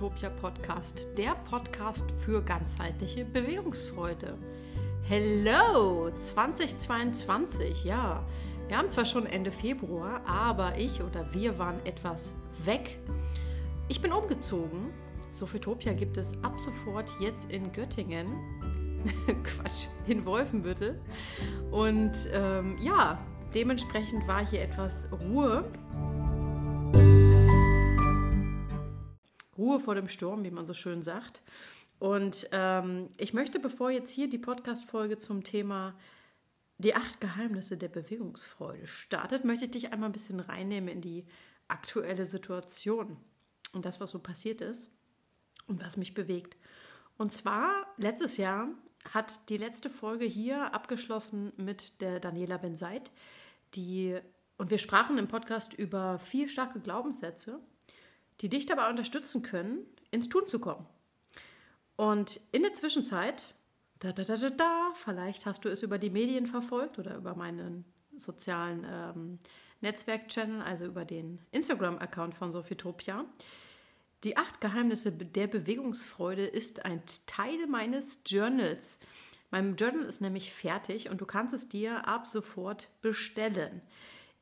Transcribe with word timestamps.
Sofitopia 0.00 0.30
Podcast, 0.30 1.08
der 1.18 1.34
Podcast 1.50 2.06
für 2.24 2.40
ganzheitliche 2.40 3.22
Bewegungsfreude. 3.22 4.38
Hello 5.02 6.10
2022, 6.16 7.84
ja. 7.84 8.24
Wir 8.68 8.78
haben 8.78 8.90
zwar 8.90 9.04
schon 9.04 9.26
Ende 9.26 9.50
Februar, 9.50 10.22
aber 10.26 10.78
ich 10.78 11.02
oder 11.02 11.34
wir 11.34 11.58
waren 11.58 11.84
etwas 11.84 12.32
weg. 12.64 12.98
Ich 13.88 14.00
bin 14.00 14.10
umgezogen. 14.10 14.88
Sofitopia 15.32 15.92
gibt 15.92 16.16
es 16.16 16.32
ab 16.42 16.58
sofort 16.58 17.12
jetzt 17.20 17.50
in 17.50 17.70
Göttingen. 17.70 18.28
Quatsch, 19.44 19.88
in 20.06 20.24
Wolfenbüttel. 20.24 20.98
Und 21.70 22.12
ähm, 22.32 22.78
ja, 22.80 23.18
dementsprechend 23.54 24.26
war 24.26 24.46
hier 24.46 24.62
etwas 24.62 25.08
Ruhe. 25.12 25.70
Ruhe 29.60 29.78
vor 29.78 29.94
dem 29.94 30.08
Sturm, 30.08 30.42
wie 30.42 30.50
man 30.50 30.66
so 30.66 30.74
schön 30.74 31.02
sagt. 31.02 31.42
Und 31.98 32.48
ähm, 32.52 33.10
ich 33.18 33.34
möchte, 33.34 33.60
bevor 33.60 33.90
jetzt 33.90 34.10
hier 34.10 34.28
die 34.28 34.38
Podcast-Folge 34.38 35.18
zum 35.18 35.44
Thema 35.44 35.94
die 36.78 36.94
acht 36.94 37.20
Geheimnisse 37.20 37.76
der 37.76 37.88
Bewegungsfreude 37.88 38.86
startet, 38.86 39.44
möchte 39.44 39.66
ich 39.66 39.70
dich 39.70 39.92
einmal 39.92 40.08
ein 40.08 40.14
bisschen 40.14 40.40
reinnehmen 40.40 40.88
in 40.88 41.02
die 41.02 41.26
aktuelle 41.68 42.24
Situation 42.24 43.18
und 43.74 43.84
das, 43.84 44.00
was 44.00 44.12
so 44.12 44.18
passiert 44.18 44.62
ist 44.62 44.90
und 45.66 45.84
was 45.84 45.98
mich 45.98 46.14
bewegt. 46.14 46.56
Und 47.18 47.32
zwar, 47.32 47.86
letztes 47.98 48.38
Jahr 48.38 48.68
hat 49.12 49.50
die 49.50 49.58
letzte 49.58 49.90
Folge 49.90 50.24
hier 50.24 50.72
abgeschlossen 50.72 51.52
mit 51.58 52.00
der 52.00 52.18
Daniela 52.18 52.56
Benseit, 52.56 53.10
die, 53.74 54.18
und 54.56 54.70
wir 54.70 54.78
sprachen 54.78 55.18
im 55.18 55.28
Podcast 55.28 55.74
über 55.74 56.18
vier 56.18 56.48
starke 56.48 56.80
Glaubenssätze, 56.80 57.60
die 58.40 58.48
dich 58.48 58.66
dabei 58.66 58.88
unterstützen 58.88 59.42
können, 59.42 59.86
ins 60.10 60.28
Tun 60.28 60.46
zu 60.46 60.58
kommen. 60.58 60.86
Und 61.96 62.40
in 62.52 62.62
der 62.62 62.74
Zwischenzeit, 62.74 63.54
da, 63.98 64.12
da, 64.12 64.24
da, 64.24 64.36
da, 64.36 64.50
da, 64.50 64.92
vielleicht 64.94 65.44
hast 65.46 65.64
du 65.64 65.68
es 65.68 65.82
über 65.82 65.98
die 65.98 66.10
Medien 66.10 66.46
verfolgt 66.46 66.98
oder 66.98 67.16
über 67.16 67.34
meinen 67.34 67.84
sozialen 68.16 68.86
ähm, 68.88 69.38
Netzwerk-Channel, 69.82 70.62
also 70.62 70.86
über 70.86 71.04
den 71.04 71.40
Instagram-Account 71.52 72.34
von 72.34 72.52
Sophitopia. 72.52 73.24
Die 74.24 74.36
acht 74.36 74.60
Geheimnisse 74.60 75.12
der 75.12 75.46
Bewegungsfreude 75.46 76.46
ist 76.46 76.84
ein 76.84 77.02
Teil 77.26 77.66
meines 77.66 78.20
Journals. 78.26 78.98
Mein 79.50 79.76
Journal 79.76 80.04
ist 80.04 80.20
nämlich 80.20 80.52
fertig 80.52 81.10
und 81.10 81.20
du 81.20 81.26
kannst 81.26 81.54
es 81.54 81.68
dir 81.68 82.06
ab 82.06 82.26
sofort 82.26 82.90
bestellen. 83.00 83.82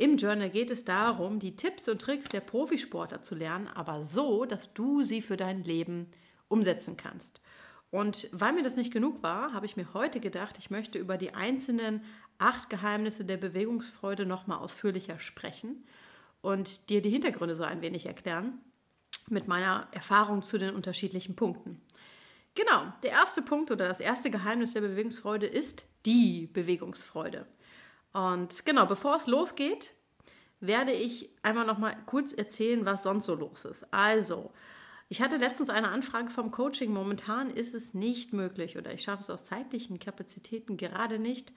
Im 0.00 0.16
Journal 0.16 0.48
geht 0.48 0.70
es 0.70 0.84
darum, 0.84 1.40
die 1.40 1.56
Tipps 1.56 1.88
und 1.88 2.00
Tricks 2.00 2.28
der 2.28 2.40
Profisportler 2.40 3.22
zu 3.22 3.34
lernen, 3.34 3.66
aber 3.66 4.04
so, 4.04 4.44
dass 4.44 4.72
du 4.72 5.02
sie 5.02 5.20
für 5.20 5.36
dein 5.36 5.64
Leben 5.64 6.06
umsetzen 6.46 6.96
kannst. 6.96 7.42
Und 7.90 8.28
weil 8.32 8.52
mir 8.52 8.62
das 8.62 8.76
nicht 8.76 8.92
genug 8.92 9.24
war, 9.24 9.52
habe 9.52 9.66
ich 9.66 9.76
mir 9.76 9.92
heute 9.94 10.20
gedacht, 10.20 10.56
ich 10.58 10.70
möchte 10.70 10.98
über 11.00 11.16
die 11.16 11.34
einzelnen 11.34 12.04
acht 12.38 12.70
Geheimnisse 12.70 13.24
der 13.24 13.38
Bewegungsfreude 13.38 14.24
nochmal 14.24 14.58
ausführlicher 14.58 15.18
sprechen 15.18 15.84
und 16.42 16.90
dir 16.90 17.02
die 17.02 17.10
Hintergründe 17.10 17.56
so 17.56 17.64
ein 17.64 17.80
wenig 17.80 18.06
erklären 18.06 18.60
mit 19.28 19.48
meiner 19.48 19.88
Erfahrung 19.90 20.42
zu 20.42 20.58
den 20.58 20.76
unterschiedlichen 20.76 21.34
Punkten. 21.34 21.80
Genau, 22.54 22.92
der 23.02 23.10
erste 23.10 23.42
Punkt 23.42 23.72
oder 23.72 23.88
das 23.88 23.98
erste 23.98 24.30
Geheimnis 24.30 24.74
der 24.74 24.80
Bewegungsfreude 24.80 25.46
ist 25.46 25.86
die 26.06 26.46
Bewegungsfreude. 26.46 27.46
Und 28.12 28.64
genau, 28.64 28.86
bevor 28.86 29.16
es 29.16 29.26
losgeht, 29.26 29.94
werde 30.60 30.92
ich 30.92 31.30
einmal 31.42 31.66
noch 31.66 31.78
mal 31.78 31.96
kurz 32.06 32.32
erzählen, 32.32 32.84
was 32.84 33.02
sonst 33.02 33.26
so 33.26 33.34
los 33.34 33.64
ist. 33.64 33.86
Also, 33.92 34.50
ich 35.08 35.22
hatte 35.22 35.36
letztens 35.36 35.70
eine 35.70 35.88
Anfrage 35.88 36.30
vom 36.30 36.50
Coaching. 36.50 36.92
Momentan 36.92 37.50
ist 37.50 37.74
es 37.74 37.94
nicht 37.94 38.32
möglich 38.32 38.76
oder 38.76 38.92
ich 38.92 39.02
schaffe 39.02 39.22
es 39.22 39.30
aus 39.30 39.44
zeitlichen 39.44 39.98
Kapazitäten 39.98 40.76
gerade 40.76 41.18
nicht, 41.18 41.52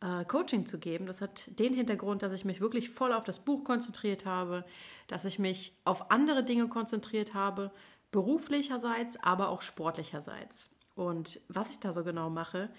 äh, 0.00 0.24
Coaching 0.24 0.66
zu 0.66 0.78
geben. 0.78 1.06
Das 1.06 1.20
hat 1.20 1.58
den 1.58 1.74
Hintergrund, 1.74 2.22
dass 2.22 2.32
ich 2.32 2.44
mich 2.44 2.60
wirklich 2.60 2.90
voll 2.90 3.12
auf 3.12 3.24
das 3.24 3.44
Buch 3.44 3.62
konzentriert 3.64 4.26
habe, 4.26 4.64
dass 5.06 5.24
ich 5.24 5.38
mich 5.38 5.76
auf 5.84 6.10
andere 6.10 6.42
Dinge 6.42 6.68
konzentriert 6.68 7.34
habe, 7.34 7.70
beruflicherseits, 8.10 9.22
aber 9.22 9.50
auch 9.50 9.62
sportlicherseits. 9.62 10.70
Und 10.94 11.40
was 11.48 11.70
ich 11.70 11.78
da 11.78 11.92
so 11.92 12.02
genau 12.02 12.30
mache, 12.30 12.70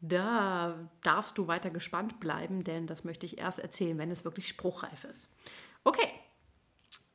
da 0.00 0.88
darfst 1.02 1.36
du 1.38 1.46
weiter 1.46 1.70
gespannt 1.70 2.20
bleiben, 2.20 2.64
denn 2.64 2.86
das 2.86 3.04
möchte 3.04 3.26
ich 3.26 3.38
erst 3.38 3.58
erzählen, 3.58 3.98
wenn 3.98 4.10
es 4.10 4.24
wirklich 4.24 4.48
spruchreif 4.48 5.04
ist. 5.04 5.28
Okay, 5.84 6.08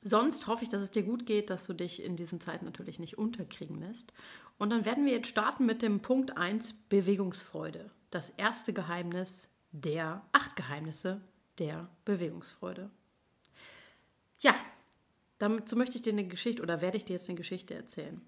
sonst 0.02 0.48
hoffe 0.48 0.64
ich, 0.64 0.70
dass 0.70 0.82
es 0.82 0.92
dir 0.92 1.04
gut 1.04 1.26
geht, 1.26 1.50
dass 1.50 1.66
du 1.66 1.74
dich 1.74 2.04
in 2.04 2.16
diesen 2.16 2.40
Zeiten 2.40 2.66
natürlich 2.66 3.00
nicht 3.00 3.18
unterkriegen 3.18 3.80
lässt. 3.80 4.14
Und 4.58 4.70
dann 4.70 4.86
werden 4.86 5.06
wir 5.06 5.14
jetzt 5.14 5.28
starten 5.28 5.66
mit 5.66 5.82
dem 5.82 6.02
Punkt 6.02 6.38
1 6.38 6.74
Bewegungsfreude. 6.90 7.90
Das 8.12 8.30
erste 8.32 8.72
Geheimnis 8.72 9.50
der 9.72 10.22
acht 10.32 10.56
Geheimnisse 10.56 11.22
der 11.58 11.90
Bewegungsfreude. 12.06 12.90
Ja, 14.40 14.56
dazu 15.40 15.76
möchte 15.76 15.98
ich 15.98 16.02
dir 16.02 16.14
eine 16.14 16.28
Geschichte 16.28 16.62
oder 16.62 16.82
werde 16.82 16.98
ich 16.98 17.06
dir 17.06 17.14
jetzt 17.14 17.28
eine 17.30 17.38
Geschichte 17.38 17.74
erzählen. 17.74 18.22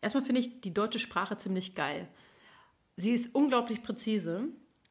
Erstmal 0.00 0.24
finde 0.24 0.40
ich 0.40 0.60
die 0.62 0.72
deutsche 0.72 0.98
Sprache 0.98 1.36
ziemlich 1.36 1.74
geil. 1.74 2.08
Sie 3.00 3.12
ist 3.12 3.34
unglaublich 3.34 3.82
präzise, 3.82 4.48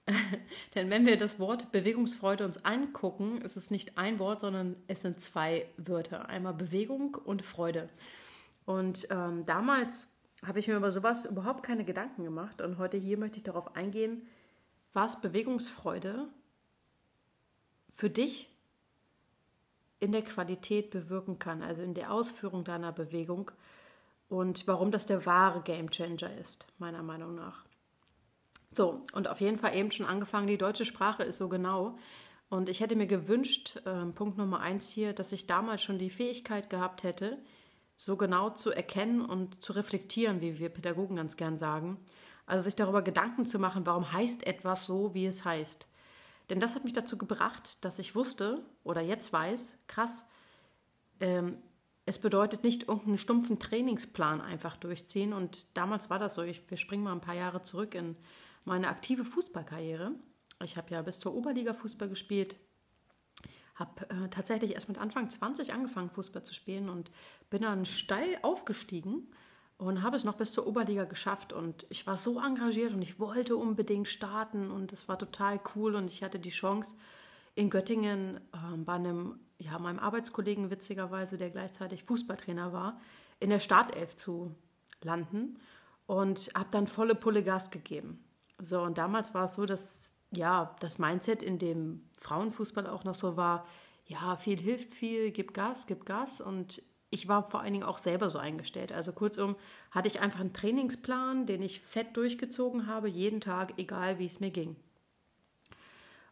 denn 0.75 0.89
wenn 0.89 1.05
wir 1.05 1.17
das 1.17 1.39
Wort 1.39 1.71
Bewegungsfreude 1.71 2.43
uns 2.43 2.65
angucken, 2.65 3.41
ist 3.41 3.55
es 3.55 3.69
nicht 3.69 3.97
ein 3.97 4.17
Wort, 4.17 4.39
sondern 4.41 4.75
es 4.87 5.01
sind 5.01 5.21
zwei 5.21 5.67
Wörter. 5.77 6.27
Einmal 6.27 6.55
Bewegung 6.55 7.15
und 7.15 7.43
Freude. 7.43 7.87
Und 8.65 9.07
ähm, 9.11 9.45
damals 9.45 10.07
habe 10.43 10.59
ich 10.59 10.67
mir 10.67 10.75
über 10.75 10.91
sowas 10.91 11.25
überhaupt 11.25 11.63
keine 11.63 11.85
Gedanken 11.85 12.23
gemacht. 12.23 12.61
Und 12.61 12.79
heute 12.79 12.97
hier 12.97 13.17
möchte 13.17 13.37
ich 13.37 13.43
darauf 13.43 13.75
eingehen, 13.75 14.27
was 14.93 15.21
Bewegungsfreude 15.21 16.27
für 17.91 18.09
dich 18.09 18.49
in 19.99 20.11
der 20.11 20.23
Qualität 20.23 20.89
bewirken 20.89 21.37
kann, 21.37 21.61
also 21.61 21.83
in 21.83 21.93
der 21.93 22.11
Ausführung 22.11 22.63
deiner 22.63 22.91
Bewegung 22.91 23.51
und 24.29 24.67
warum 24.67 24.91
das 24.91 25.05
der 25.05 25.25
wahre 25.25 25.61
Gamechanger 25.61 26.35
ist, 26.37 26.65
meiner 26.79 27.03
Meinung 27.03 27.35
nach. 27.35 27.68
So, 28.71 29.03
und 29.13 29.27
auf 29.27 29.41
jeden 29.41 29.57
Fall 29.57 29.75
eben 29.75 29.91
schon 29.91 30.05
angefangen, 30.05 30.47
die 30.47 30.57
deutsche 30.57 30.85
Sprache 30.85 31.23
ist 31.23 31.37
so 31.37 31.49
genau. 31.49 31.97
Und 32.49 32.69
ich 32.69 32.79
hätte 32.79 32.95
mir 32.95 33.07
gewünscht, 33.07 33.81
äh, 33.85 34.05
Punkt 34.07 34.37
Nummer 34.37 34.59
eins 34.59 34.89
hier, 34.89 35.13
dass 35.13 35.31
ich 35.31 35.47
damals 35.47 35.83
schon 35.83 35.99
die 35.99 36.09
Fähigkeit 36.09 36.69
gehabt 36.69 37.03
hätte, 37.03 37.37
so 37.95 38.15
genau 38.15 38.49
zu 38.49 38.71
erkennen 38.71 39.21
und 39.21 39.63
zu 39.63 39.73
reflektieren, 39.73 40.41
wie 40.41 40.59
wir 40.59 40.69
Pädagogen 40.69 41.15
ganz 41.15 41.35
gern 41.37 41.57
sagen. 41.57 41.97
Also 42.45 42.63
sich 42.63 42.75
darüber 42.75 43.01
Gedanken 43.01 43.45
zu 43.45 43.59
machen, 43.59 43.85
warum 43.85 44.11
heißt 44.11 44.47
etwas 44.47 44.85
so, 44.85 45.13
wie 45.13 45.25
es 45.25 45.45
heißt. 45.45 45.87
Denn 46.49 46.59
das 46.59 46.73
hat 46.73 46.83
mich 46.83 46.93
dazu 46.93 47.17
gebracht, 47.17 47.83
dass 47.85 47.99
ich 47.99 48.15
wusste 48.15 48.63
oder 48.83 49.01
jetzt 49.01 49.31
weiß, 49.31 49.77
krass, 49.87 50.25
ähm, 51.19 51.57
es 52.05 52.17
bedeutet 52.17 52.63
nicht 52.63 52.87
irgendeinen 52.87 53.19
stumpfen 53.19 53.59
Trainingsplan 53.59 54.41
einfach 54.41 54.77
durchziehen. 54.77 55.31
Und 55.31 55.77
damals 55.77 56.09
war 56.09 56.17
das 56.17 56.33
so. 56.33 56.41
Ich, 56.41 56.63
wir 56.67 56.77
springen 56.77 57.03
mal 57.03 57.11
ein 57.11 57.21
paar 57.21 57.35
Jahre 57.35 57.61
zurück 57.61 57.93
in 57.93 58.15
meine 58.69 58.87
aktive 58.87 59.25
Fußballkarriere. 59.25 60.13
Ich 60.63 60.77
habe 60.77 60.91
ja 60.91 61.01
bis 61.01 61.19
zur 61.19 61.33
Oberliga 61.33 61.73
Fußball 61.73 62.07
gespielt, 62.07 62.55
habe 63.73 64.07
äh, 64.09 64.29
tatsächlich 64.29 64.75
erst 64.75 64.87
mit 64.87 64.99
Anfang 64.99 65.27
20 65.27 65.73
angefangen, 65.73 66.11
Fußball 66.11 66.43
zu 66.43 66.53
spielen 66.53 66.87
und 66.87 67.11
bin 67.49 67.63
dann 67.63 67.85
steil 67.85 68.37
aufgestiegen 68.43 69.27
und 69.77 70.03
habe 70.03 70.15
es 70.15 70.23
noch 70.23 70.35
bis 70.35 70.51
zur 70.51 70.67
Oberliga 70.67 71.05
geschafft. 71.05 71.51
Und 71.51 71.87
ich 71.89 72.05
war 72.05 72.15
so 72.15 72.39
engagiert 72.39 72.93
und 72.93 73.01
ich 73.01 73.19
wollte 73.19 73.57
unbedingt 73.57 74.07
starten 74.07 74.69
und 74.69 74.93
es 74.93 75.07
war 75.07 75.17
total 75.17 75.59
cool 75.75 75.95
und 75.95 76.05
ich 76.11 76.21
hatte 76.23 76.39
die 76.39 76.49
Chance, 76.51 76.95
in 77.55 77.71
Göttingen 77.71 78.37
äh, 78.53 78.77
bei 78.77 78.93
einem, 78.93 79.39
ja, 79.57 79.79
meinem 79.79 79.99
Arbeitskollegen 79.99 80.69
witzigerweise, 80.69 81.37
der 81.37 81.49
gleichzeitig 81.49 82.03
Fußballtrainer 82.03 82.71
war, 82.71 83.01
in 83.39 83.49
der 83.49 83.59
Startelf 83.59 84.15
zu 84.15 84.53
landen 85.01 85.57
und 86.05 86.51
habe 86.55 86.69
dann 86.69 86.85
volle 86.85 87.15
Pulle 87.15 87.43
Gas 87.43 87.71
gegeben. 87.71 88.23
So, 88.59 88.81
und 88.81 88.97
damals 88.97 89.33
war 89.33 89.45
es 89.45 89.55
so, 89.55 89.65
dass 89.65 90.13
ja, 90.31 90.75
das 90.79 90.99
Mindset 90.99 91.41
in 91.41 91.57
dem 91.57 92.03
Frauenfußball 92.19 92.87
auch 92.87 93.03
noch 93.03 93.15
so 93.15 93.37
war, 93.37 93.65
ja, 94.05 94.35
viel 94.35 94.59
hilft 94.59 94.93
viel, 94.93 95.31
gib 95.31 95.53
Gas, 95.53 95.87
gib 95.87 96.05
Gas. 96.05 96.41
Und 96.41 96.81
ich 97.09 97.27
war 97.27 97.49
vor 97.49 97.61
allen 97.61 97.73
Dingen 97.73 97.85
auch 97.85 97.97
selber 97.97 98.29
so 98.29 98.39
eingestellt. 98.39 98.91
Also 98.91 99.11
kurzum 99.11 99.55
hatte 99.91 100.07
ich 100.07 100.19
einfach 100.19 100.39
einen 100.39 100.53
Trainingsplan, 100.53 101.45
den 101.45 101.61
ich 101.61 101.81
fett 101.81 102.15
durchgezogen 102.17 102.87
habe, 102.87 103.07
jeden 103.07 103.41
Tag, 103.41 103.73
egal 103.77 104.19
wie 104.19 104.25
es 104.25 104.39
mir 104.39 104.51
ging. 104.51 104.75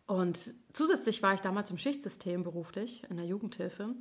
Und 0.06 0.54
zusätzlich 0.74 1.22
war 1.22 1.34
ich 1.34 1.42
damals 1.42 1.70
im 1.70 1.78
Schichtsystem 1.78 2.44
beruflich, 2.44 3.04
in 3.10 3.18
der 3.18 3.26
Jugendhilfe. 3.26 3.96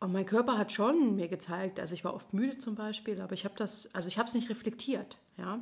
Und 0.00 0.12
mein 0.12 0.26
Körper 0.26 0.58
hat 0.58 0.72
schon 0.72 1.14
mir 1.16 1.28
gezeigt, 1.28 1.80
also 1.80 1.94
ich 1.94 2.04
war 2.04 2.14
oft 2.14 2.32
müde 2.32 2.58
zum 2.58 2.74
Beispiel, 2.74 3.20
aber 3.20 3.34
ich 3.34 3.44
habe 3.44 3.54
das, 3.56 3.94
also 3.94 4.08
ich 4.08 4.18
habe 4.18 4.28
es 4.28 4.34
nicht 4.34 4.50
reflektiert, 4.50 5.18
ja. 5.36 5.60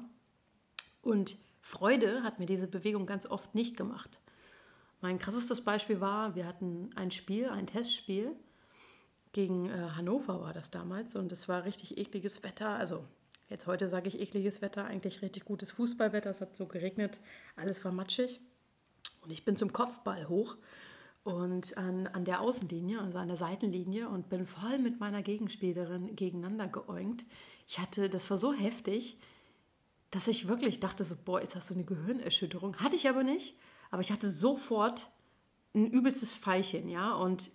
Und 1.02 1.38
Freude 1.66 2.22
hat 2.22 2.38
mir 2.38 2.46
diese 2.46 2.68
Bewegung 2.68 3.06
ganz 3.06 3.26
oft 3.26 3.56
nicht 3.56 3.76
gemacht. 3.76 4.20
Mein 5.00 5.18
krassestes 5.18 5.64
Beispiel 5.64 6.00
war, 6.00 6.36
wir 6.36 6.46
hatten 6.46 6.90
ein 6.94 7.10
Spiel, 7.10 7.48
ein 7.48 7.66
Testspiel 7.66 8.36
gegen 9.32 9.68
äh, 9.68 9.90
Hannover 9.96 10.40
war 10.40 10.52
das 10.52 10.70
damals 10.70 11.16
und 11.16 11.32
es 11.32 11.48
war 11.48 11.64
richtig 11.64 11.98
ekliges 11.98 12.44
Wetter. 12.44 12.68
Also 12.68 13.04
jetzt 13.48 13.66
heute 13.66 13.88
sage 13.88 14.06
ich 14.06 14.20
ekliges 14.20 14.62
Wetter, 14.62 14.84
eigentlich 14.84 15.22
richtig 15.22 15.44
gutes 15.44 15.72
Fußballwetter. 15.72 16.30
Es 16.30 16.40
hat 16.40 16.54
so 16.54 16.66
geregnet, 16.66 17.18
alles 17.56 17.84
war 17.84 17.90
matschig. 17.90 18.40
Und 19.22 19.32
ich 19.32 19.44
bin 19.44 19.56
zum 19.56 19.72
Kopfball 19.72 20.28
hoch 20.28 20.56
und 21.24 21.76
an, 21.76 22.06
an 22.06 22.24
der 22.24 22.42
Außenlinie, 22.42 23.00
also 23.00 23.18
an 23.18 23.26
der 23.26 23.36
Seitenlinie 23.36 24.08
und 24.08 24.28
bin 24.28 24.46
voll 24.46 24.78
mit 24.78 25.00
meiner 25.00 25.22
Gegenspielerin 25.22 26.14
gegeneinander 26.14 26.68
geäugt. 26.68 27.24
Ich 27.66 27.80
hatte, 27.80 28.08
das 28.08 28.30
war 28.30 28.36
so 28.36 28.52
heftig, 28.52 29.18
dass 30.10 30.28
ich 30.28 30.48
wirklich 30.48 30.80
dachte 30.80 31.04
so, 31.04 31.16
boah, 31.24 31.40
jetzt 31.40 31.56
hast 31.56 31.70
du 31.70 31.74
eine 31.74 31.84
Gehirnerschütterung. 31.84 32.76
Hatte 32.76 32.96
ich 32.96 33.08
aber 33.08 33.22
nicht, 33.22 33.56
aber 33.90 34.02
ich 34.02 34.12
hatte 34.12 34.30
sofort 34.30 35.10
ein 35.74 35.86
übelstes 35.86 36.34
Pfeilchen, 36.34 36.88
ja, 36.88 37.14
und 37.14 37.52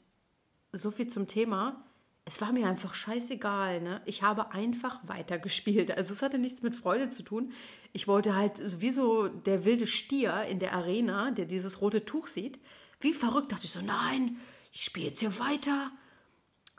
so 0.72 0.92
viel 0.92 1.08
zum 1.08 1.28
Thema. 1.28 1.84
Es 2.24 2.40
war 2.40 2.52
mir 2.52 2.68
einfach 2.68 2.94
scheißegal. 2.94 3.82
Ne? 3.82 4.02
Ich 4.06 4.22
habe 4.22 4.52
einfach 4.52 5.00
weitergespielt. 5.08 5.92
Also 5.98 6.14
es 6.14 6.22
hatte 6.22 6.38
nichts 6.38 6.62
mit 6.62 6.76
Freude 6.76 7.10
zu 7.10 7.24
tun. 7.24 7.52
Ich 7.94 8.08
wollte 8.08 8.36
halt 8.36 8.80
wie 8.80 8.92
so 8.92 9.28
der 9.28 9.66
wilde 9.66 9.88
Stier 9.88 10.44
in 10.44 10.60
der 10.60 10.74
Arena, 10.74 11.32
der 11.32 11.46
dieses 11.46 11.82
rote 11.82 12.06
Tuch 12.06 12.28
sieht. 12.28 12.60
Wie 13.00 13.14
verrückt 13.14 13.52
dachte 13.52 13.66
ich 13.66 13.72
so, 13.72 13.82
nein, 13.82 14.38
ich 14.72 14.84
spiele 14.84 15.08
jetzt 15.08 15.20
hier 15.20 15.40
weiter. 15.40 15.92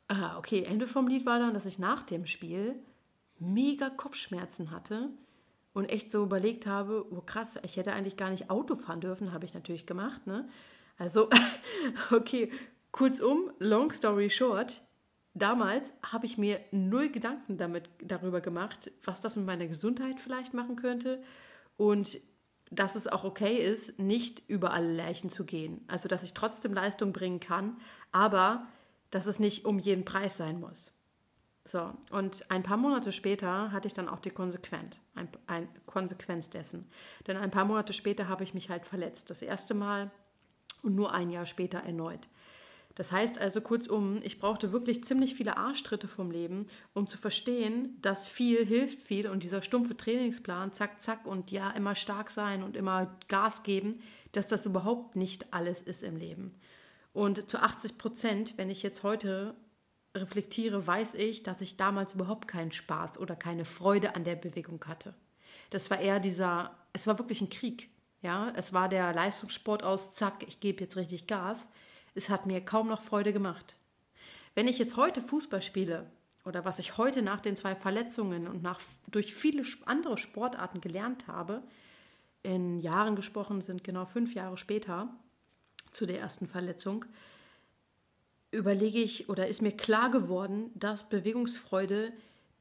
Ah, 0.08 0.38
okay, 0.38 0.62
Ende 0.62 0.86
vom 0.86 1.08
Lied 1.08 1.26
war 1.26 1.40
dann, 1.40 1.54
dass 1.54 1.66
ich 1.66 1.78
nach 1.78 2.04
dem 2.04 2.26
Spiel 2.26 2.76
mega 3.38 3.90
Kopfschmerzen 3.90 4.70
hatte 4.70 5.10
und 5.72 5.86
echt 5.86 6.10
so 6.10 6.22
überlegt 6.22 6.66
habe, 6.66 7.06
oh 7.10 7.20
krass, 7.20 7.58
ich 7.62 7.76
hätte 7.76 7.92
eigentlich 7.92 8.16
gar 8.16 8.30
nicht 8.30 8.50
Auto 8.50 8.76
fahren 8.76 9.00
dürfen, 9.00 9.32
habe 9.32 9.44
ich 9.44 9.54
natürlich 9.54 9.86
gemacht. 9.86 10.26
Ne? 10.26 10.48
Also, 10.98 11.28
okay, 12.10 12.50
Kurzum, 12.90 13.50
long 13.58 13.90
story 13.90 14.28
short, 14.28 14.82
damals 15.34 15.94
habe 16.02 16.26
ich 16.26 16.36
mir 16.36 16.60
null 16.72 17.08
Gedanken 17.08 17.56
damit, 17.56 17.88
darüber 18.02 18.40
gemacht, 18.40 18.92
was 19.02 19.20
das 19.20 19.36
mit 19.36 19.46
meiner 19.46 19.66
Gesundheit 19.66 20.20
vielleicht 20.20 20.52
machen 20.52 20.76
könnte 20.76 21.22
und 21.76 22.20
dass 22.70 22.94
es 22.94 23.06
auch 23.06 23.24
okay 23.24 23.56
ist, 23.56 23.98
nicht 23.98 24.42
über 24.48 24.72
alle 24.72 24.94
Leichen 24.94 25.28
zu 25.28 25.44
gehen. 25.44 25.84
Also, 25.88 26.08
dass 26.08 26.22
ich 26.22 26.32
trotzdem 26.32 26.72
Leistung 26.72 27.12
bringen 27.12 27.40
kann, 27.40 27.76
aber 28.12 28.66
dass 29.10 29.26
es 29.26 29.38
nicht 29.38 29.66
um 29.66 29.78
jeden 29.78 30.06
Preis 30.06 30.38
sein 30.38 30.58
muss. 30.58 30.92
So, 31.64 31.92
und 32.10 32.50
ein 32.50 32.64
paar 32.64 32.76
Monate 32.76 33.12
später 33.12 33.70
hatte 33.70 33.86
ich 33.86 33.94
dann 33.94 34.08
auch 34.08 34.18
die 34.18 34.30
Konsequenz, 34.30 35.00
ein, 35.14 35.28
ein 35.46 35.68
Konsequenz 35.86 36.50
dessen. 36.50 36.88
Denn 37.26 37.36
ein 37.36 37.52
paar 37.52 37.64
Monate 37.64 37.92
später 37.92 38.28
habe 38.28 38.42
ich 38.42 38.52
mich 38.52 38.68
halt 38.68 38.86
verletzt. 38.86 39.30
Das 39.30 39.42
erste 39.42 39.74
Mal 39.74 40.10
und 40.82 40.96
nur 40.96 41.12
ein 41.12 41.30
Jahr 41.30 41.46
später 41.46 41.78
erneut. 41.78 42.28
Das 42.94 43.10
heißt 43.10 43.38
also 43.38 43.60
kurzum, 43.60 44.20
ich 44.22 44.38
brauchte 44.38 44.72
wirklich 44.72 45.02
ziemlich 45.04 45.34
viele 45.34 45.56
Arschtritte 45.56 46.08
vom 46.08 46.30
Leben, 46.30 46.66
um 46.92 47.06
zu 47.06 47.16
verstehen, 47.16 47.96
dass 48.02 48.26
viel 48.26 48.66
hilft 48.66 49.00
viel 49.00 49.28
und 49.28 49.42
dieser 49.42 49.62
stumpfe 49.62 49.96
Trainingsplan, 49.96 50.72
zack, 50.72 51.00
zack 51.00 51.26
und 51.26 51.50
ja, 51.50 51.70
immer 51.70 51.94
stark 51.94 52.30
sein 52.30 52.62
und 52.62 52.76
immer 52.76 53.16
Gas 53.28 53.62
geben, 53.62 54.00
dass 54.32 54.48
das 54.48 54.66
überhaupt 54.66 55.16
nicht 55.16 55.54
alles 55.54 55.80
ist 55.80 56.02
im 56.02 56.16
Leben. 56.16 56.54
Und 57.14 57.48
zu 57.48 57.58
80 57.58 57.96
Prozent, 57.96 58.54
wenn 58.58 58.68
ich 58.68 58.82
jetzt 58.82 59.02
heute 59.02 59.54
reflektiere, 60.14 60.86
weiß 60.86 61.14
ich, 61.14 61.42
dass 61.42 61.60
ich 61.60 61.76
damals 61.76 62.14
überhaupt 62.14 62.48
keinen 62.48 62.72
Spaß 62.72 63.18
oder 63.18 63.36
keine 63.36 63.64
Freude 63.64 64.14
an 64.14 64.24
der 64.24 64.36
Bewegung 64.36 64.84
hatte. 64.86 65.14
Das 65.70 65.90
war 65.90 66.00
eher 66.00 66.20
dieser, 66.20 66.76
es 66.92 67.06
war 67.06 67.18
wirklich 67.18 67.40
ein 67.40 67.50
Krieg. 67.50 67.88
Ja, 68.20 68.52
es 68.54 68.72
war 68.72 68.88
der 68.88 69.12
Leistungssport 69.12 69.82
aus, 69.82 70.12
zack, 70.12 70.44
ich 70.46 70.60
gebe 70.60 70.80
jetzt 70.80 70.96
richtig 70.96 71.26
Gas. 71.26 71.66
Es 72.14 72.30
hat 72.30 72.46
mir 72.46 72.60
kaum 72.60 72.88
noch 72.88 73.00
Freude 73.00 73.32
gemacht. 73.32 73.76
Wenn 74.54 74.68
ich 74.68 74.78
jetzt 74.78 74.96
heute 74.96 75.20
Fußball 75.20 75.62
spiele 75.62 76.10
oder 76.44 76.64
was 76.64 76.78
ich 76.78 76.98
heute 76.98 77.22
nach 77.22 77.40
den 77.40 77.56
zwei 77.56 77.74
Verletzungen 77.74 78.46
und 78.46 78.62
nach, 78.62 78.80
durch 79.10 79.34
viele 79.34 79.64
andere 79.86 80.18
Sportarten 80.18 80.80
gelernt 80.80 81.26
habe, 81.26 81.62
in 82.42 82.80
Jahren 82.80 83.16
gesprochen 83.16 83.60
sind 83.60 83.82
genau 83.82 84.04
fünf 84.04 84.34
Jahre 84.34 84.56
später 84.56 85.08
zu 85.90 86.06
der 86.06 86.20
ersten 86.20 86.48
Verletzung, 86.48 87.04
überlege 88.52 88.98
ich 88.98 89.28
oder 89.28 89.48
ist 89.48 89.62
mir 89.62 89.72
klar 89.72 90.10
geworden, 90.10 90.70
dass 90.74 91.08
Bewegungsfreude 91.08 92.12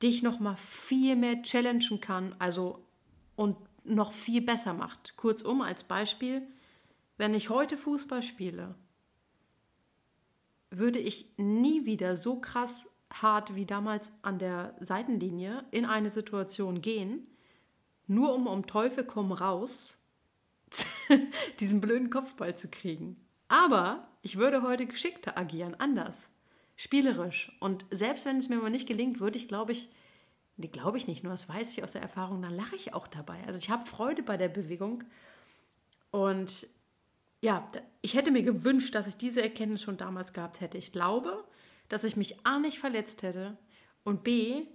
dich 0.02 0.24
noch 0.24 0.40
mal 0.40 0.56
viel 0.56 1.16
mehr 1.16 1.44
challengen 1.44 2.02
kann, 2.02 2.36
also 2.40 2.84
und 3.36 3.56
noch 3.84 4.12
viel 4.14 4.42
besser 4.42 4.74
macht. 4.74 5.16
Kurzum 5.18 5.62
als 5.62 5.84
Beispiel, 5.84 6.42
wenn 7.18 7.36
ich 7.36 7.50
heute 7.50 7.78
Fußball 7.78 8.24
spiele 8.24 8.76
würde 10.72 11.00
ich 11.00 11.26
nie 11.38 11.86
wieder 11.86 12.16
so 12.16 12.40
krass 12.40 12.88
hart 13.12 13.56
wie 13.56 13.66
damals 13.66 14.14
an 14.22 14.40
der 14.40 14.74
Seitenlinie 14.80 15.66
in 15.72 15.86
eine 15.86 16.10
Situation 16.10 16.82
gehen, 16.82 17.28
nur 18.08 18.34
um 18.34 18.48
um 18.48 18.66
Teufel 18.66 19.04
komm 19.04 19.34
raus 19.34 20.00
diesen 21.60 21.82
blöden 21.82 22.10
Kopfball 22.10 22.56
zu 22.56 22.70
kriegen. 22.70 23.18
Aber 23.52 24.08
ich 24.22 24.38
würde 24.38 24.62
heute 24.62 24.86
geschickter 24.86 25.38
agieren, 25.38 25.76
anders, 25.78 26.30
spielerisch. 26.78 27.52
Und 27.60 27.86
selbst 27.92 28.24
wenn 28.24 28.38
es 28.38 28.48
mir 28.48 28.56
mal 28.56 28.70
nicht 28.70 28.88
gelingt, 28.88 29.20
würde 29.20 29.38
ich, 29.38 29.50
glaube 29.50 29.74
ich, 29.74 29.90
nee, 30.56 30.70
glaube 30.70 30.98
ich 30.98 31.06
nicht, 31.06 31.22
nur 31.26 31.34
das 31.34 31.50
weiß 31.50 31.70
ich 31.72 31.84
aus 31.84 31.92
der 31.92 32.02
Erfahrung, 32.02 32.42
dann 32.42 32.56
lache 32.56 32.78
ich 32.78 32.94
auch 32.94 33.10
dabei. 33.10 33.44
Also 33.48 33.60
ich 33.60 33.70
habe 33.70 33.86
Freude 33.86 34.24
bei 34.24 34.38
der 34.38 34.48
Bewegung 34.48 35.04
und 36.12 36.66
ja, 37.42 37.68
ich 38.02 38.14
hätte 38.14 38.32
mir 38.32 38.44
gewünscht, 38.44 38.96
dass 38.96 39.08
ich 39.08 39.18
diese 39.18 39.42
Erkenntnis 39.42 39.82
schon 39.82 39.98
damals 39.98 40.32
gehabt 40.32 40.62
hätte. 40.62 40.78
Ich 40.78 40.94
glaube, 40.94 41.44
dass 41.90 42.06
ich 42.06 42.16
mich 42.16 42.46
A 42.46 42.58
nicht 42.58 42.80
verletzt 42.80 43.22
hätte 43.22 43.58
und 44.06 44.24
B, 44.24 44.66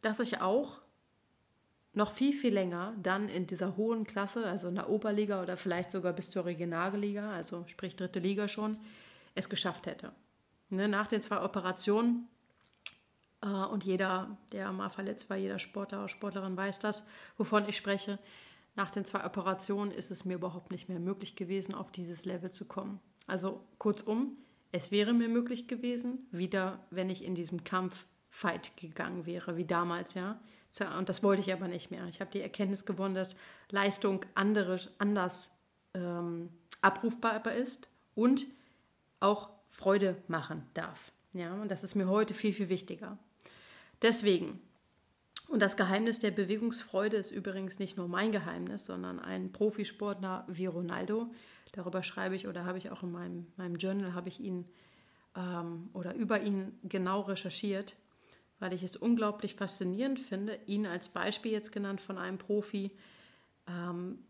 dass 0.00 0.20
ich 0.20 0.40
auch 0.40 0.80
noch 1.94 2.12
viel, 2.12 2.32
viel 2.32 2.54
länger 2.54 2.94
dann 3.02 3.28
in 3.28 3.46
dieser 3.46 3.76
hohen 3.76 4.04
Klasse, 4.04 4.46
also 4.46 4.68
in 4.68 4.76
der 4.76 4.88
Oberliga 4.88 5.42
oder 5.42 5.56
vielleicht 5.56 5.90
sogar 5.90 6.12
bis 6.12 6.30
zur 6.30 6.44
Regionalliga, 6.44 7.30
also 7.32 7.64
sprich 7.66 7.96
dritte 7.96 8.18
Liga 8.18 8.48
schon, 8.48 8.78
es 9.34 9.48
geschafft 9.48 9.86
hätte. 9.86 10.12
Ne, 10.70 10.88
nach 10.88 11.06
den 11.06 11.20
zwei 11.20 11.42
Operationen 11.42 12.28
äh, 13.42 13.46
und 13.46 13.84
jeder, 13.84 14.38
der 14.52 14.72
mal 14.72 14.88
verletzt 14.88 15.28
war, 15.28 15.36
jeder 15.36 15.58
Sportler 15.58 15.98
oder 15.98 16.08
Sportlerin 16.08 16.56
weiß 16.56 16.78
das, 16.78 17.06
wovon 17.36 17.68
ich 17.68 17.76
spreche, 17.76 18.18
nach 18.74 18.90
den 18.90 19.04
zwei 19.04 19.24
Operationen 19.26 19.90
ist 19.90 20.10
es 20.10 20.24
mir 20.24 20.34
überhaupt 20.34 20.70
nicht 20.70 20.88
mehr 20.88 20.98
möglich 20.98 21.36
gewesen, 21.36 21.74
auf 21.74 21.92
dieses 21.92 22.24
Level 22.24 22.50
zu 22.50 22.66
kommen. 22.66 23.00
Also 23.26 23.62
kurzum, 23.76 24.38
es 24.72 24.90
wäre 24.90 25.12
mir 25.12 25.28
möglich 25.28 25.68
gewesen, 25.68 26.26
wieder, 26.30 26.80
wenn 26.90 27.10
ich 27.10 27.24
in 27.24 27.34
diesem 27.34 27.64
Kampf 27.64 28.06
Fight 28.30 28.74
gegangen 28.78 29.26
wäre, 29.26 29.58
wie 29.58 29.66
damals, 29.66 30.14
ja. 30.14 30.40
Und 30.80 31.08
das 31.08 31.22
wollte 31.22 31.42
ich 31.42 31.52
aber 31.52 31.68
nicht 31.68 31.90
mehr. 31.90 32.06
Ich 32.06 32.20
habe 32.20 32.30
die 32.30 32.40
Erkenntnis 32.40 32.86
gewonnen, 32.86 33.14
dass 33.14 33.36
Leistung 33.70 34.24
andere, 34.34 34.80
anders 34.98 35.52
ähm, 35.94 36.48
abrufbar 36.80 37.52
ist 37.52 37.88
und 38.14 38.46
auch 39.20 39.50
Freude 39.68 40.16
machen 40.28 40.62
darf. 40.74 41.12
Ja, 41.34 41.52
und 41.54 41.70
das 41.70 41.84
ist 41.84 41.94
mir 41.94 42.08
heute 42.08 42.34
viel, 42.34 42.52
viel 42.52 42.68
wichtiger. 42.68 43.18
Deswegen 44.00 44.60
und 45.52 45.60
das 45.60 45.76
Geheimnis 45.76 46.18
der 46.18 46.30
Bewegungsfreude 46.30 47.18
ist 47.18 47.30
übrigens 47.30 47.78
nicht 47.78 47.98
nur 47.98 48.08
mein 48.08 48.32
Geheimnis, 48.32 48.86
sondern 48.86 49.20
ein 49.20 49.52
Profisportler 49.52 50.46
wie 50.48 50.64
Ronaldo. 50.64 51.30
Darüber 51.72 52.02
schreibe 52.02 52.34
ich 52.34 52.48
oder 52.48 52.64
habe 52.64 52.78
ich 52.78 52.90
auch 52.90 53.02
in 53.02 53.12
meinem, 53.12 53.46
meinem 53.56 53.76
Journal, 53.76 54.14
habe 54.14 54.30
ich 54.30 54.40
ihn 54.40 54.64
ähm, 55.36 55.90
oder 55.92 56.14
über 56.14 56.40
ihn 56.40 56.78
genau 56.84 57.20
recherchiert, 57.20 57.96
weil 58.62 58.72
ich 58.72 58.84
es 58.84 58.94
unglaublich 58.94 59.56
faszinierend 59.56 60.20
finde, 60.20 60.56
ihn 60.66 60.86
als 60.86 61.08
Beispiel 61.08 61.50
jetzt 61.50 61.72
genannt 61.72 62.00
von 62.00 62.16
einem 62.16 62.38
Profi, 62.38 62.92
ähm, 63.66 64.20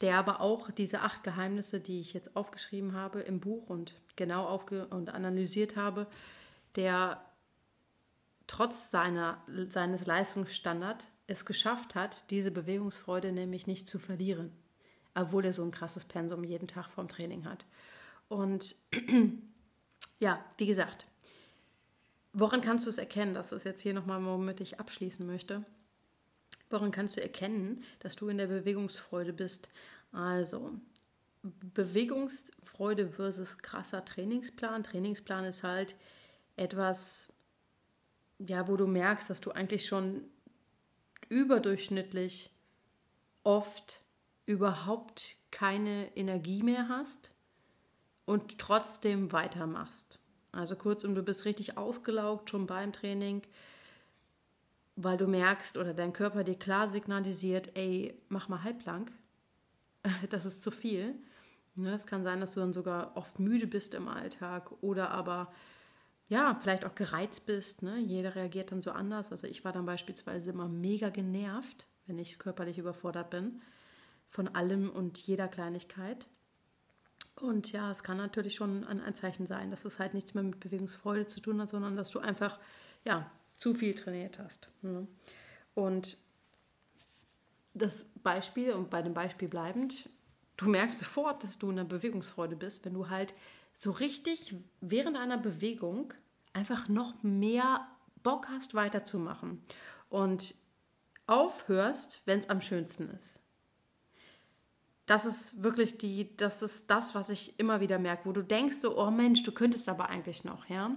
der 0.00 0.16
aber 0.16 0.40
auch 0.40 0.72
diese 0.72 1.02
acht 1.02 1.22
Geheimnisse, 1.22 1.78
die 1.78 2.00
ich 2.00 2.12
jetzt 2.12 2.34
aufgeschrieben 2.34 2.94
habe 2.94 3.20
im 3.20 3.38
Buch 3.38 3.70
und 3.70 3.92
genau 4.16 4.46
aufge 4.46 4.88
und 4.88 5.10
analysiert 5.10 5.76
habe, 5.76 6.08
der 6.74 7.24
trotz 8.48 8.90
seiner, 8.90 9.40
seines 9.68 10.06
Leistungsstandards 10.06 11.06
es 11.28 11.44
geschafft 11.44 11.94
hat, 11.94 12.28
diese 12.32 12.50
Bewegungsfreude 12.50 13.30
nämlich 13.30 13.68
nicht 13.68 13.86
zu 13.86 14.00
verlieren, 14.00 14.50
obwohl 15.14 15.44
er 15.44 15.52
so 15.52 15.62
ein 15.62 15.70
krasses 15.70 16.04
Pensum 16.04 16.42
jeden 16.42 16.66
Tag 16.66 16.90
vom 16.90 17.06
Training 17.06 17.44
hat. 17.44 17.64
Und 18.26 18.74
ja, 20.18 20.44
wie 20.56 20.66
gesagt, 20.66 21.06
woran 22.38 22.60
kannst 22.60 22.86
du 22.86 22.90
es 22.90 22.98
erkennen? 22.98 23.34
Das 23.34 23.52
ist 23.52 23.64
jetzt 23.64 23.80
hier 23.80 23.94
nochmal, 23.94 24.24
womit 24.24 24.60
ich 24.60 24.80
abschließen 24.80 25.26
möchte. 25.26 25.64
Woran 26.70 26.90
kannst 26.90 27.16
du 27.16 27.22
erkennen, 27.22 27.82
dass 28.00 28.16
du 28.16 28.28
in 28.28 28.38
der 28.38 28.46
Bewegungsfreude 28.46 29.32
bist? 29.32 29.70
Also, 30.12 30.72
Bewegungsfreude 31.42 33.08
versus 33.08 33.58
krasser 33.58 34.04
Trainingsplan. 34.04 34.82
Trainingsplan 34.82 35.44
ist 35.44 35.62
halt 35.62 35.94
etwas, 36.56 37.32
ja, 38.38 38.68
wo 38.68 38.76
du 38.76 38.86
merkst, 38.86 39.30
dass 39.30 39.40
du 39.40 39.50
eigentlich 39.52 39.86
schon 39.86 40.24
überdurchschnittlich 41.28 42.50
oft 43.44 44.02
überhaupt 44.44 45.36
keine 45.50 46.14
Energie 46.16 46.62
mehr 46.62 46.88
hast 46.88 47.32
und 48.24 48.58
trotzdem 48.58 49.32
weitermachst. 49.32 50.18
Also 50.52 50.76
kurzum, 50.76 51.14
du 51.14 51.22
bist 51.22 51.44
richtig 51.44 51.76
ausgelaugt 51.76 52.50
schon 52.50 52.66
beim 52.66 52.92
Training, 52.92 53.42
weil 54.96 55.16
du 55.16 55.26
merkst 55.26 55.76
oder 55.76 55.94
dein 55.94 56.12
Körper 56.12 56.44
dir 56.44 56.58
klar 56.58 56.90
signalisiert, 56.90 57.76
ey, 57.76 58.14
mach 58.28 58.48
mal 58.48 58.62
halblang. 58.62 59.10
Das 60.30 60.46
ist 60.46 60.62
zu 60.62 60.70
viel. 60.70 61.14
Ne, 61.74 61.94
es 61.94 62.06
kann 62.06 62.24
sein, 62.24 62.40
dass 62.40 62.54
du 62.54 62.60
dann 62.60 62.72
sogar 62.72 63.16
oft 63.16 63.38
müde 63.38 63.66
bist 63.66 63.94
im 63.94 64.08
Alltag 64.08 64.72
oder 64.80 65.10
aber 65.10 65.52
ja, 66.28 66.58
vielleicht 66.60 66.84
auch 66.84 66.94
gereizt 66.94 67.46
bist. 67.46 67.82
Ne? 67.82 67.98
Jeder 67.98 68.34
reagiert 68.34 68.72
dann 68.72 68.82
so 68.82 68.90
anders. 68.90 69.30
Also 69.32 69.46
ich 69.46 69.64
war 69.64 69.72
dann 69.72 69.86
beispielsweise 69.86 70.50
immer 70.50 70.68
mega 70.68 71.10
genervt, 71.10 71.86
wenn 72.06 72.18
ich 72.18 72.38
körperlich 72.38 72.78
überfordert 72.78 73.30
bin 73.30 73.60
von 74.28 74.48
allem 74.48 74.90
und 74.90 75.18
jeder 75.18 75.48
Kleinigkeit. 75.48 76.26
Und 77.40 77.72
ja, 77.72 77.90
es 77.90 78.02
kann 78.02 78.16
natürlich 78.16 78.54
schon 78.54 78.84
ein, 78.84 79.00
ein 79.00 79.14
Zeichen 79.14 79.46
sein, 79.46 79.70
dass 79.70 79.84
es 79.84 79.98
halt 79.98 80.14
nichts 80.14 80.34
mehr 80.34 80.42
mit 80.42 80.60
Bewegungsfreude 80.60 81.26
zu 81.26 81.40
tun 81.40 81.60
hat, 81.60 81.70
sondern 81.70 81.96
dass 81.96 82.10
du 82.10 82.18
einfach 82.18 82.58
ja, 83.04 83.30
zu 83.54 83.74
viel 83.74 83.94
trainiert 83.94 84.38
hast. 84.38 84.70
Ne? 84.82 85.06
Und 85.74 86.18
das 87.74 88.04
Beispiel, 88.22 88.72
und 88.72 88.90
bei 88.90 89.02
dem 89.02 89.14
Beispiel 89.14 89.48
bleibend, 89.48 90.08
du 90.56 90.68
merkst 90.68 90.98
sofort, 90.98 91.44
dass 91.44 91.58
du 91.58 91.70
in 91.70 91.76
der 91.76 91.84
Bewegungsfreude 91.84 92.56
bist, 92.56 92.84
wenn 92.84 92.94
du 92.94 93.08
halt 93.08 93.34
so 93.72 93.92
richtig 93.92 94.56
während 94.80 95.16
einer 95.16 95.38
Bewegung 95.38 96.12
einfach 96.52 96.88
noch 96.88 97.22
mehr 97.22 97.86
Bock 98.22 98.48
hast, 98.48 98.74
weiterzumachen. 98.74 99.62
Und 100.08 100.54
aufhörst, 101.28 102.22
wenn 102.24 102.38
es 102.40 102.50
am 102.50 102.60
schönsten 102.60 103.10
ist. 103.10 103.40
Das 105.08 105.24
ist 105.24 105.62
wirklich 105.62 105.96
die, 105.96 106.36
das 106.36 106.60
ist 106.60 106.90
das, 106.90 107.14
was 107.14 107.30
ich 107.30 107.58
immer 107.58 107.80
wieder 107.80 107.98
merke, 107.98 108.26
wo 108.26 108.32
du 108.32 108.42
denkst 108.42 108.76
so, 108.76 108.98
oh 108.98 109.10
Mensch, 109.10 109.42
du 109.42 109.52
könntest 109.52 109.88
aber 109.88 110.10
eigentlich 110.10 110.44
noch, 110.44 110.68
ja. 110.68 110.94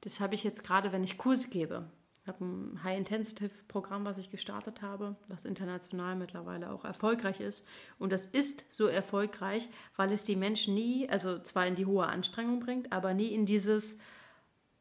Das 0.00 0.20
habe 0.20 0.34
ich 0.34 0.42
jetzt 0.42 0.64
gerade, 0.64 0.90
wenn 0.90 1.04
ich 1.04 1.18
Kurse 1.18 1.50
gebe. 1.50 1.84
Ich 2.22 2.28
habe 2.28 2.42
ein 2.42 2.82
High-Intensive-Programm, 2.82 4.06
was 4.06 4.16
ich 4.16 4.30
gestartet 4.30 4.80
habe, 4.80 5.16
was 5.28 5.44
international 5.44 6.16
mittlerweile 6.16 6.72
auch 6.72 6.86
erfolgreich 6.86 7.40
ist. 7.40 7.66
Und 7.98 8.10
das 8.10 8.24
ist 8.24 8.64
so 8.70 8.86
erfolgreich, 8.86 9.68
weil 9.96 10.10
es 10.12 10.24
die 10.24 10.34
Menschen 10.34 10.74
nie, 10.74 11.06
also 11.08 11.38
zwar 11.38 11.66
in 11.66 11.74
die 11.74 11.86
hohe 11.86 12.06
Anstrengung 12.06 12.60
bringt, 12.60 12.90
aber 12.90 13.12
nie 13.12 13.28
in 13.28 13.44
dieses, 13.44 13.96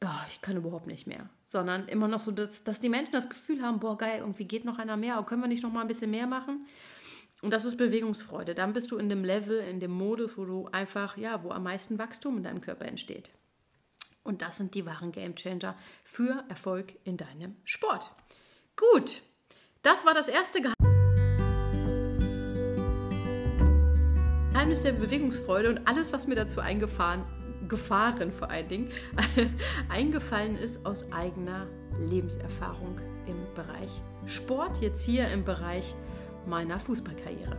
oh, 0.01 0.23
ich 0.29 0.41
kann 0.41 0.55
überhaupt 0.55 0.87
nicht 0.87 1.07
mehr, 1.07 1.29
sondern 1.45 1.89
immer 1.89 2.07
noch 2.07 2.21
so, 2.21 2.31
dass, 2.31 2.63
dass 2.63 2.79
die 2.79 2.89
Menschen 2.89 3.11
das 3.11 3.29
Gefühl 3.29 3.61
haben, 3.61 3.81
boah, 3.81 3.97
geil, 3.97 4.19
irgendwie 4.19 4.45
geht 4.45 4.63
noch 4.63 4.79
einer 4.79 4.95
mehr, 4.95 5.17
aber 5.17 5.25
können 5.25 5.41
wir 5.41 5.49
nicht 5.49 5.61
noch 5.63 5.73
mal 5.73 5.81
ein 5.81 5.89
bisschen 5.89 6.11
mehr 6.11 6.27
machen? 6.27 6.65
Und 7.45 7.51
das 7.51 7.63
ist 7.63 7.77
Bewegungsfreude. 7.77 8.55
Dann 8.55 8.73
bist 8.73 8.89
du 8.89 8.97
in 8.97 9.07
dem 9.07 9.23
Level, 9.23 9.59
in 9.59 9.79
dem 9.79 9.91
Modus, 9.91 10.35
wo 10.35 10.45
du 10.45 10.67
einfach, 10.71 11.15
ja, 11.15 11.43
wo 11.43 11.51
am 11.51 11.61
meisten 11.61 11.99
Wachstum 11.99 12.37
in 12.37 12.43
deinem 12.43 12.59
Körper 12.59 12.85
entsteht. 12.85 13.29
Und 14.23 14.41
das 14.41 14.57
sind 14.57 14.73
die 14.73 14.87
wahren 14.87 15.11
Game 15.11 15.35
Changer 15.35 15.75
für 16.03 16.43
Erfolg 16.49 16.95
in 17.03 17.17
deinem 17.17 17.55
Sport. 17.63 18.11
Gut, 18.75 19.21
das 19.83 20.07
war 20.07 20.15
das 20.15 20.27
erste 20.27 20.59
Geheimnis 24.51 24.81
der 24.81 24.93
Bewegungsfreude 24.93 25.69
und 25.69 25.87
alles, 25.87 26.13
was 26.13 26.25
mir 26.25 26.33
dazu 26.33 26.61
eingefahren, 26.61 27.25
gefahren 27.69 28.31
vor 28.31 28.49
allen 28.49 28.69
Dingen, 28.69 28.91
eingefallen 29.89 30.57
ist 30.57 30.83
aus 30.83 31.11
eigener 31.11 31.67
Lebenserfahrung 32.09 32.99
im 33.27 33.37
Bereich 33.53 33.91
Sport, 34.25 34.81
jetzt 34.81 35.05
hier 35.05 35.27
im 35.27 35.45
Bereich 35.45 35.93
meiner 36.47 36.79
Fußballkarriere. 36.79 37.57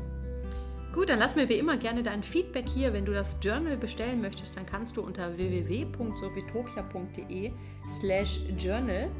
Gut, 0.97 1.09
dann 1.11 1.19
lass 1.19 1.37
mir 1.37 1.47
wie 1.51 1.59
immer 1.59 1.77
gerne 1.77 2.03
dein 2.03 2.23
Feedback 2.23 2.67
hier. 2.67 2.95
Wenn 2.95 3.05
du 3.05 3.13
das 3.13 3.37
Journal 3.43 3.77
bestellen 3.77 4.23
möchtest, 4.23 4.57
dann 4.57 4.65
kannst 4.65 4.97
du 4.97 5.03
unter 5.03 5.37
www.sophitopia.de 5.37 7.53
slash 7.87 8.41
journal 8.59 9.11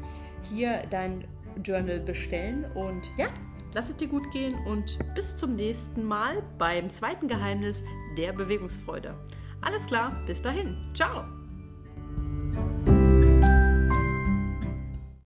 hier 0.49 0.81
dein 0.89 1.23
Journal 1.63 1.99
bestellen. 1.99 2.65
Und 2.73 3.11
ja, 3.17 3.27
lass 3.75 3.89
es 3.89 3.97
dir 3.97 4.07
gut 4.07 4.31
gehen 4.31 4.55
und 4.65 4.97
bis 5.13 5.37
zum 5.37 5.53
nächsten 5.55 6.03
Mal 6.03 6.41
beim 6.57 6.89
zweiten 6.89 7.27
Geheimnis 7.27 7.83
der 8.17 8.33
Bewegungsfreude. 8.33 9.13
Alles 9.61 9.85
klar, 9.85 10.19
bis 10.25 10.41
dahin. 10.41 10.75
Ciao. 10.95 11.36